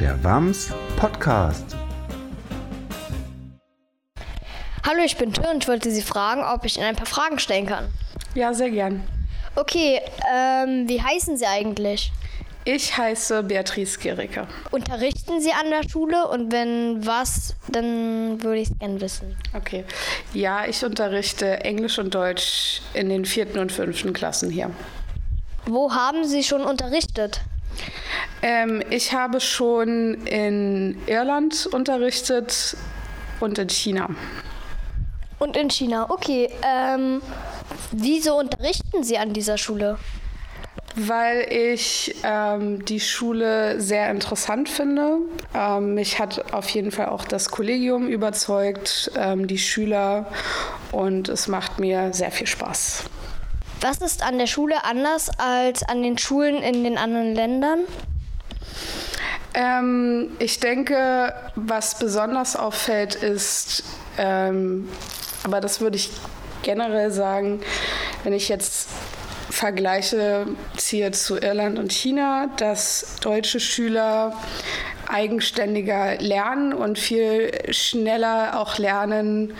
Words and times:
Der 0.00 0.22
WAMS 0.22 0.72
Podcast. 0.96 1.76
Hallo, 4.86 5.00
ich 5.04 5.16
bin 5.16 5.32
Tür 5.32 5.50
und 5.50 5.64
ich 5.64 5.68
wollte 5.68 5.90
Sie 5.90 6.02
fragen, 6.02 6.44
ob 6.44 6.64
ich 6.64 6.76
Ihnen 6.76 6.86
ein 6.86 6.94
paar 6.94 7.06
Fragen 7.06 7.40
stellen 7.40 7.66
kann. 7.66 7.88
Ja, 8.36 8.54
sehr 8.54 8.70
gern. 8.70 9.02
Okay, 9.56 10.00
ähm, 10.32 10.88
wie 10.88 11.02
heißen 11.02 11.36
Sie 11.36 11.46
eigentlich? 11.46 12.12
Ich 12.64 12.96
heiße 12.96 13.42
Beatrice 13.42 13.98
Gericke. 13.98 14.46
Unterrichten 14.70 15.40
Sie 15.40 15.50
an 15.50 15.68
der 15.68 15.88
Schule 15.88 16.28
und 16.28 16.52
wenn 16.52 17.04
was, 17.04 17.56
dann 17.66 18.40
würde 18.40 18.60
ich 18.60 18.70
es 18.70 18.78
gerne 18.78 19.00
wissen. 19.00 19.36
Okay. 19.52 19.84
Ja, 20.32 20.64
ich 20.64 20.84
unterrichte 20.84 21.64
Englisch 21.64 21.98
und 21.98 22.14
Deutsch 22.14 22.82
in 22.94 23.08
den 23.08 23.24
vierten 23.24 23.58
und 23.58 23.72
fünften 23.72 24.12
Klassen 24.12 24.48
hier. 24.50 24.70
Wo 25.66 25.92
haben 25.92 26.24
Sie 26.24 26.44
schon 26.44 26.62
unterrichtet? 26.62 27.40
Ähm, 28.42 28.82
ich 28.90 29.12
habe 29.12 29.40
schon 29.40 30.26
in 30.26 30.96
Irland 31.06 31.66
unterrichtet 31.66 32.76
und 33.40 33.58
in 33.58 33.68
China. 33.68 34.08
Und 35.38 35.56
in 35.56 35.70
China. 35.70 36.06
Okay, 36.08 36.50
ähm, 36.66 37.22
wieso 37.92 38.38
unterrichten 38.38 39.04
Sie 39.04 39.18
an 39.18 39.32
dieser 39.32 39.58
Schule? 39.58 39.98
Weil 40.96 41.46
ich 41.52 42.16
ähm, 42.24 42.84
die 42.84 42.98
Schule 42.98 43.80
sehr 43.80 44.10
interessant 44.10 44.68
finde. 44.68 45.18
Ähm, 45.54 45.94
mich 45.94 46.18
hat 46.18 46.52
auf 46.52 46.68
jeden 46.70 46.90
Fall 46.90 47.06
auch 47.06 47.24
das 47.24 47.50
Kollegium 47.50 48.08
überzeugt, 48.08 49.12
ähm, 49.16 49.46
die 49.46 49.58
Schüler 49.58 50.26
und 50.90 51.28
es 51.28 51.46
macht 51.46 51.78
mir 51.78 52.12
sehr 52.12 52.32
viel 52.32 52.48
Spaß. 52.48 53.04
Was 53.80 53.98
ist 53.98 54.24
an 54.24 54.38
der 54.38 54.48
Schule 54.48 54.84
anders 54.84 55.30
als 55.38 55.84
an 55.84 56.02
den 56.02 56.18
Schulen 56.18 56.56
in 56.64 56.82
den 56.82 56.98
anderen 56.98 57.34
Ländern? 57.36 57.80
Ähm, 59.58 60.30
ich 60.38 60.60
denke, 60.60 61.34
was 61.56 61.98
besonders 61.98 62.54
auffällt, 62.54 63.16
ist, 63.16 63.82
ähm, 64.16 64.88
aber 65.42 65.60
das 65.60 65.80
würde 65.80 65.96
ich 65.96 66.10
generell 66.62 67.10
sagen, 67.10 67.60
wenn 68.22 68.32
ich 68.32 68.48
jetzt 68.48 68.88
Vergleiche 69.50 70.46
ziehe 70.76 71.10
zu 71.10 71.38
Irland 71.38 71.76
und 71.80 71.92
China, 71.92 72.50
dass 72.58 73.16
deutsche 73.20 73.58
Schüler 73.58 74.32
eigenständiger 75.08 76.18
lernen 76.18 76.72
und 76.72 76.96
viel 76.96 77.50
schneller 77.72 78.60
auch 78.60 78.78
lernen 78.78 79.54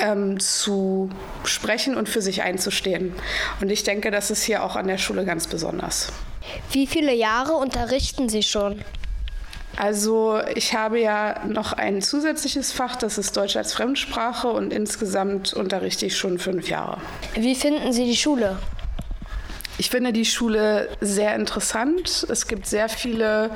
ähm, 0.00 0.40
zu 0.40 1.08
sprechen 1.44 1.96
und 1.96 2.08
für 2.08 2.22
sich 2.22 2.42
einzustehen. 2.42 3.14
Und 3.60 3.70
ich 3.70 3.84
denke, 3.84 4.10
das 4.10 4.32
ist 4.32 4.42
hier 4.42 4.64
auch 4.64 4.74
an 4.74 4.88
der 4.88 4.98
Schule 4.98 5.24
ganz 5.24 5.46
besonders. 5.46 6.10
Wie 6.72 6.88
viele 6.88 7.14
Jahre 7.14 7.52
unterrichten 7.52 8.28
Sie 8.28 8.42
schon? 8.42 8.82
Also 9.76 10.40
ich 10.54 10.74
habe 10.74 10.98
ja 11.00 11.44
noch 11.46 11.72
ein 11.74 12.00
zusätzliches 12.00 12.72
Fach, 12.72 12.96
das 12.96 13.18
ist 13.18 13.36
Deutsch 13.36 13.56
als 13.56 13.74
Fremdsprache 13.74 14.48
und 14.48 14.72
insgesamt 14.72 15.52
unterrichte 15.52 16.06
ich 16.06 16.16
schon 16.16 16.38
fünf 16.38 16.68
Jahre. 16.68 16.98
Wie 17.34 17.54
finden 17.54 17.92
Sie 17.92 18.06
die 18.06 18.16
Schule? 18.16 18.58
Ich 19.78 19.90
finde 19.90 20.12
die 20.14 20.24
Schule 20.24 20.88
sehr 21.02 21.34
interessant. 21.34 22.26
Es 22.30 22.46
gibt 22.46 22.66
sehr 22.66 22.88
viele 22.88 23.50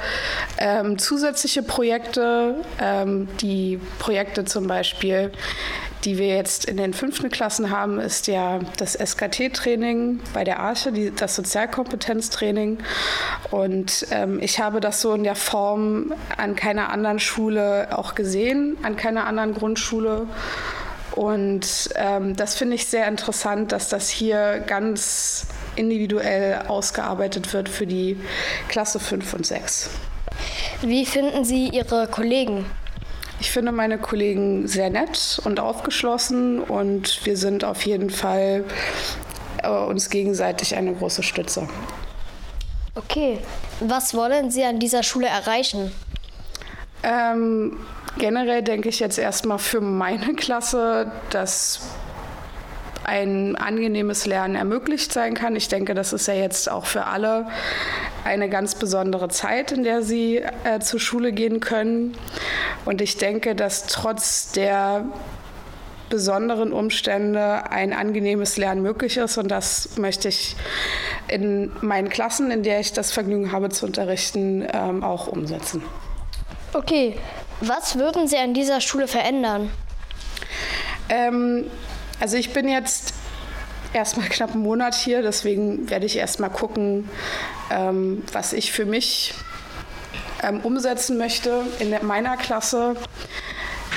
ähm, 0.59 0.99
zusätzliche 0.99 1.63
Projekte. 1.63 2.57
Ähm, 2.79 3.27
die 3.41 3.81
Projekte 3.99 4.45
zum 4.45 4.67
Beispiel, 4.67 5.33
die 6.05 6.19
wir 6.19 6.29
jetzt 6.29 6.65
in 6.65 6.77
den 6.77 6.95
fünften 6.95 7.29
Klassen 7.29 7.71
haben, 7.71 8.01
ist 8.01 8.27
ja 8.27 8.61
das 8.79 8.95
SKT-Training 8.95 10.21
bei 10.33 10.45
der 10.45 10.61
Arche, 10.61 10.93
die, 10.93 11.11
das 11.15 11.37
Sozialkompetenztraining. 11.37 12.79
Und 13.51 14.07
ähm, 14.11 14.41
ich 14.41 14.61
habe 14.61 14.81
das 14.81 15.01
so 15.01 15.13
in 15.13 15.25
der 15.25 15.35
Form 15.35 16.15
an 16.37 16.57
keiner 16.57 16.91
anderen 16.91 17.19
Schule 17.19 17.89
auch 17.97 18.15
gesehen, 18.15 18.79
an 18.83 18.97
keiner 18.97 19.27
anderen 19.27 19.55
Grundschule. 19.55 20.27
Und 21.13 21.91
ähm, 21.97 22.37
das 22.37 22.55
finde 22.55 22.77
ich 22.77 22.87
sehr 22.87 23.07
interessant, 23.09 23.73
dass 23.73 23.89
das 23.89 24.09
hier 24.09 24.63
ganz 24.67 25.47
individuell 25.77 26.63
ausgearbeitet 26.69 27.53
wird 27.53 27.69
für 27.69 27.87
die 27.87 28.19
Klasse 28.69 29.01
5 29.01 29.35
und 29.35 29.47
6. 29.47 29.91
Wie 30.83 31.05
finden 31.05 31.45
Sie 31.45 31.69
Ihre 31.69 32.07
Kollegen? 32.07 32.65
Ich 33.41 33.51
finde 33.51 33.73
meine 33.73 33.97
Kollegen 33.97 34.69
sehr 34.69 34.91
nett 34.91 35.41
und 35.45 35.61
aufgeschlossen 35.61 36.61
und 36.61 37.25
wir 37.25 37.39
sind 37.39 37.65
auf 37.65 37.87
jeden 37.87 38.11
Fall 38.11 38.65
äh, 39.63 39.69
uns 39.69 40.11
gegenseitig 40.11 40.77
eine 40.77 40.93
große 40.95 41.23
Stütze. 41.23 41.67
Okay, 42.95 43.39
was 43.81 44.15
wollen 44.15 44.51
Sie 44.51 44.63
an 44.63 44.79
dieser 44.79 45.03
Schule 45.03 45.27
erreichen? 45.27 45.91
Ähm, 47.03 47.79
generell 48.19 48.63
denke 48.63 48.91
ich 48.91 49.01
jetzt 49.01 49.19
erstmal 49.19 49.59
für 49.59 49.81
meine 49.81 50.35
Klasse, 50.35 51.11
dass 51.31 51.81
ein 53.11 53.57
angenehmes 53.57 54.25
Lernen 54.25 54.55
ermöglicht 54.55 55.13
sein 55.13 55.35
kann. 55.35 55.57
Ich 55.57 55.67
denke, 55.67 55.95
das 55.95 56.13
ist 56.13 56.29
ja 56.29 56.35
jetzt 56.35 56.71
auch 56.71 56.87
für 56.87 57.07
alle 57.07 57.49
eine 58.25 58.49
ganz 58.49 58.77
besondere 58.77 59.29
Zeit, 59.29 59.73
in 59.73 59.83
der 59.83 60.03
sie 60.03 60.37
äh, 60.37 60.79
zur 60.79 61.01
Schule 61.01 61.33
gehen 61.33 61.59
können. 61.59 62.17
Und 62.85 63.01
ich 63.01 63.17
denke, 63.17 63.57
dass 63.57 63.87
trotz 63.87 64.53
der 64.53 65.07
besonderen 66.09 66.73
Umstände 66.73 67.71
ein 67.73 67.93
angenehmes 67.93 68.57
Lernen 68.57 68.83
möglich 68.83 69.17
ist. 69.17 69.39
Und 69.39 69.49
das 69.49 69.97
möchte 69.97 70.29
ich 70.29 70.55
in 71.27 71.73
meinen 71.81 72.11
Klassen, 72.11 72.53
in 72.53 72.63
der 72.63 72.79
ich 72.79 72.93
das 72.93 73.11
Vergnügen 73.11 73.51
habe 73.51 73.71
zu 73.71 73.87
unterrichten, 73.87 74.65
ähm, 74.73 75.03
auch 75.03 75.27
umsetzen. 75.27 75.83
Okay, 76.75 77.17
was 77.61 77.99
würden 77.99 78.29
Sie 78.29 78.37
an 78.37 78.55
dieser 78.55 78.81
Schule 78.81 79.09
verändern? 79.09 79.71
Ähm, 81.09 81.65
also 82.21 82.37
ich 82.37 82.53
bin 82.53 82.69
jetzt 82.69 83.15
erstmal 83.93 84.29
knapp 84.29 84.53
einen 84.53 84.63
Monat 84.63 84.95
hier, 84.95 85.23
deswegen 85.23 85.91
werde 85.91 86.07
ich 86.07 86.17
erstmal 86.17 86.51
gucken, 86.51 87.09
ähm, 87.71 88.23
was 88.33 88.53
ich 88.53 88.73
für 88.73 88.85
mich 88.85 89.35
ähm, 90.43 90.61
umsetzen 90.61 91.19
möchte 91.19 91.65
in 91.79 91.95
meiner 92.07 92.37
Klasse. 92.37 92.95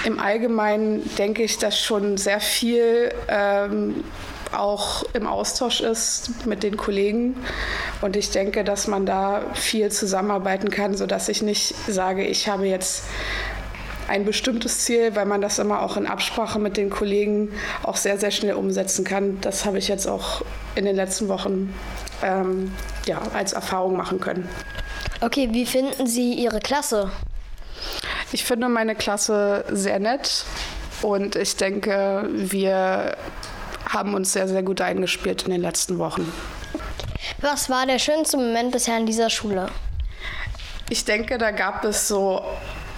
Im 0.06 0.20
Allgemeinen 0.20 1.10
denke 1.18 1.44
ich, 1.44 1.60
dass 1.60 1.80
schon 1.80 2.18
sehr 2.18 2.40
viel 2.40 3.14
ähm, 3.30 4.04
auch 4.52 5.04
im 5.14 5.28
Austausch 5.28 5.82
ist 5.82 6.46
mit 6.46 6.64
den 6.64 6.78
Kollegen. 6.78 7.36
Und 8.02 8.16
ich 8.16 8.32
denke, 8.32 8.64
dass 8.64 8.88
man 8.88 9.06
da 9.06 9.42
viel 9.54 9.92
zusammenarbeiten 9.92 10.70
kann, 10.70 10.96
sodass 10.96 11.30
ich 11.30 11.42
nicht 11.42 11.74
sage, 11.88 12.26
ich 12.26 12.48
habe 12.50 12.68
jetzt 12.68 13.06
ein 14.08 14.26
bestimmtes 14.26 14.86
Ziel, 14.86 15.16
weil 15.16 15.26
man 15.26 15.42
das 15.42 15.60
immer 15.60 15.82
auch 15.82 15.98
in 15.98 16.08
Absprache 16.08 16.60
mit 16.60 16.78
den 16.78 16.90
Kollegen 16.90 17.52
auch 17.84 17.96
sehr, 17.96 18.18
sehr 18.18 18.32
schnell 18.32 18.56
umsetzen 18.56 19.06
kann. 19.06 19.40
Das 19.42 19.66
habe 19.66 19.78
ich 19.78 19.88
jetzt 19.88 20.08
auch 20.08 20.44
in 20.76 20.86
den 20.86 20.96
letzten 20.96 21.28
Wochen 21.30 21.74
ähm, 22.22 22.72
ja, 23.06 23.22
als 23.34 23.54
Erfahrung 23.54 23.96
machen 23.96 24.20
können. 24.20 24.48
Okay, 25.22 25.50
wie 25.52 25.66
finden 25.66 26.08
Sie 26.08 26.34
Ihre 26.34 26.60
Klasse? 26.60 27.12
Ich 28.32 28.44
finde 28.44 28.68
meine 28.68 28.96
Klasse 28.96 29.64
sehr 29.70 30.00
nett 30.00 30.46
und 31.02 31.36
ich 31.36 31.56
denke, 31.56 32.28
wir 32.34 33.16
haben 33.88 34.14
uns 34.14 34.34
sehr, 34.34 34.48
sehr 34.48 34.64
gut 34.64 34.82
eingespielt 34.82 35.44
in 35.44 35.52
den 35.52 35.62
letzten 35.62 36.00
Wochen. 36.00 36.32
Was 37.40 37.70
war 37.70 37.86
der 37.86 38.00
schönste 38.00 38.38
Moment 38.38 38.72
bisher 38.72 38.98
in 38.98 39.06
dieser 39.06 39.30
Schule? 39.30 39.68
Ich 40.90 41.06
denke, 41.06 41.38
da 41.38 41.52
gab 41.52 41.86
es 41.86 42.08
so 42.08 42.44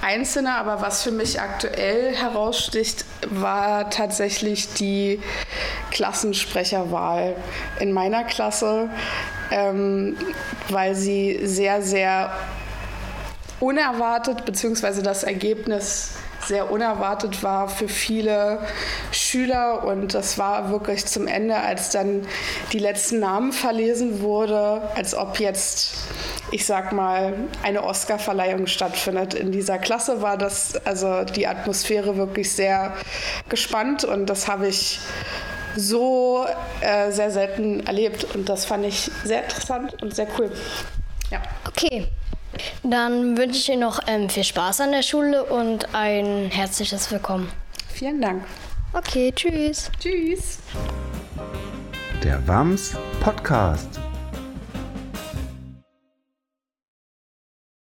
einzelne, 0.02 0.56
aber 0.56 0.82
was 0.82 1.04
für 1.04 1.12
mich 1.12 1.42
aktuell 1.42 2.16
heraussticht, 2.16 3.06
war 3.30 3.90
tatsächlich 3.90 4.74
die 4.74 5.22
Klassensprecherwahl 5.92 7.36
in 7.80 7.92
meiner 7.92 8.24
Klasse, 8.24 8.90
ähm, 9.52 10.18
weil 10.70 10.96
sie 10.96 11.40
sehr, 11.46 11.82
sehr 11.82 12.32
unerwartet, 13.60 14.46
beziehungsweise 14.46 15.02
das 15.02 15.24
Ergebnis 15.24 16.12
sehr 16.48 16.72
unerwartet 16.72 17.44
war 17.44 17.68
für 17.68 17.88
viele 17.88 18.60
Schüler. 19.12 19.84
Und 19.84 20.14
das 20.14 20.38
war 20.38 20.70
wirklich 20.70 21.06
zum 21.06 21.28
Ende, 21.28 21.58
als 21.58 21.90
dann 21.90 22.28
die 22.72 22.80
letzten 22.80 23.20
Namen 23.20 23.52
verlesen 23.52 24.22
wurde, 24.22 24.82
als 24.96 25.16
ob 25.16 25.40
jetzt 25.40 25.96
ich 26.52 26.66
sag 26.66 26.94
mal, 26.94 27.34
eine 27.64 27.84
Oscarverleihung 27.84 28.68
stattfindet. 28.68 29.34
In 29.34 29.52
dieser 29.52 29.78
Klasse 29.78 30.22
war 30.22 30.38
das, 30.38 30.76
also 30.86 31.24
die 31.24 31.48
Atmosphäre 31.48 32.18
wirklich 32.18 32.52
sehr 32.52 32.94
gespannt 33.50 34.04
und 34.04 34.28
das 34.28 34.48
habe 34.48 34.68
ich 34.68 35.00
so 35.76 36.46
äh, 36.82 37.12
sehr 37.12 37.32
selten 37.32 37.86
erlebt 37.86 38.24
und 38.36 38.48
das 38.48 38.66
fand 38.66 38.86
ich 38.86 39.12
sehr 39.24 39.44
interessant 39.44 40.02
und 40.02 40.16
sehr 40.16 40.28
cool. 40.38 40.52
Ja. 41.32 41.42
Okay. 41.68 42.08
Dann 42.84 43.38
wünsche 43.38 43.58
ich 43.58 43.70
Ihnen 43.70 43.82
noch 43.82 44.00
ähm, 44.08 44.30
viel 44.30 44.44
Spaß 44.44 44.82
an 44.82 44.92
der 44.92 45.02
Schule 45.02 45.44
und 45.44 45.94
ein 45.94 46.50
herzliches 46.52 47.12
Willkommen. 47.12 47.52
Vielen 47.90 48.22
Dank. 48.22 48.46
Okay, 48.94 49.34
tschüss. 49.36 49.92
Tschüss. 50.00 50.60
Der 52.24 52.46
WAMS 52.48 52.96
Podcast. 53.22 54.05